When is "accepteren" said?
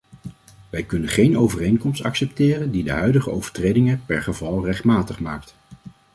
2.03-2.71